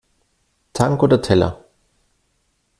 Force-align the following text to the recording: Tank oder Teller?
Tank 0.73 1.03
oder 1.03 1.21
Teller? 1.21 1.63